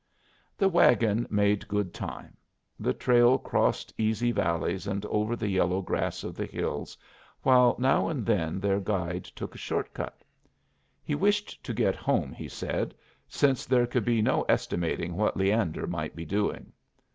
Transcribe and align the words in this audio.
The 0.57 0.67
wagon 0.67 1.27
made 1.29 1.67
good 1.67 1.93
time. 1.93 2.35
The 2.79 2.91
trail 2.91 3.37
crossed 3.37 3.93
easy 3.99 4.31
valleys 4.31 4.87
and 4.87 5.05
over 5.05 5.35
the 5.35 5.47
yellow 5.47 5.83
grass 5.83 6.23
of 6.23 6.33
the 6.33 6.47
hills, 6.47 6.97
while 7.43 7.75
now 7.77 8.07
and 8.07 8.25
then 8.25 8.59
their 8.59 8.79
guide 8.79 9.25
took 9.25 9.53
a 9.53 9.59
short 9.59 9.93
cut. 9.93 10.23
He 11.03 11.13
wished 11.13 11.63
to 11.63 11.71
get 11.71 11.95
home, 11.95 12.33
he 12.33 12.47
said, 12.49 12.95
since 13.27 13.67
there 13.67 13.85
could 13.85 14.03
be 14.03 14.23
no 14.23 14.41
estimating 14.49 15.15
what 15.15 15.37
Leander 15.37 15.85
might 15.85 16.15
be 16.15 16.25
doing. 16.25 16.71